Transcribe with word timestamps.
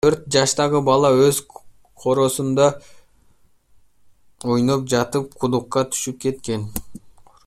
Төрт 0.03 0.21
жаштагы 0.35 0.79
бала 0.85 1.09
өз 1.25 1.41
короосунда 2.03 2.65
ойноп 4.55 4.89
жатып 4.95 5.39
кудукка 5.45 5.85
түшүп 5.93 6.21
кеткен. 6.27 6.69